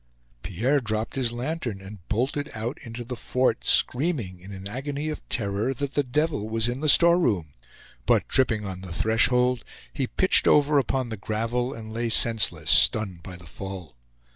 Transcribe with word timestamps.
Pierre 0.41 0.79
dropped 0.79 1.13
his 1.15 1.31
lantern, 1.31 1.79
and 1.79 1.99
bolted 2.07 2.49
out 2.55 2.79
into 2.81 3.03
the 3.03 3.15
fort, 3.15 3.63
screaming, 3.63 4.39
in 4.39 4.51
an 4.51 4.67
agony 4.67 5.09
of 5.09 5.21
terror, 5.29 5.75
that 5.75 5.93
the 5.93 6.01
devil 6.01 6.49
was 6.49 6.67
in 6.67 6.79
the 6.79 6.89
storeroom; 6.89 7.53
but 8.07 8.27
tripping 8.27 8.65
on 8.65 8.81
the 8.81 8.93
threshold, 8.93 9.63
he 9.93 10.07
pitched 10.07 10.47
over 10.47 10.79
upon 10.79 11.09
the 11.09 11.17
gravel, 11.17 11.71
and 11.71 11.93
lay 11.93 12.09
senseless, 12.09 12.71
stunned 12.71 13.21
by 13.21 13.35
the 13.35 13.45
fall. 13.45 13.95